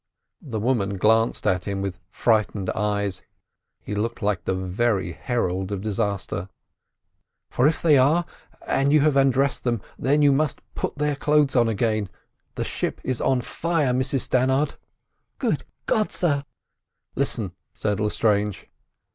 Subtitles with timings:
[0.41, 3.21] The woman glanced at him with frightened eyes.
[3.83, 6.49] He looked like the very herald of disaster.
[7.51, 8.25] "For if they are,
[8.65, 12.09] and you have undressed them, then you must put their clothes on again.
[12.55, 14.73] The ship is on fire, Mrs Stannard."
[15.37, 16.45] "Good God, sir!"
[17.13, 18.71] "Listen!" said Lestrange.